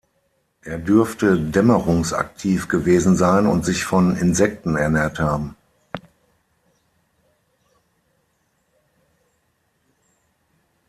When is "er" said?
0.63-0.79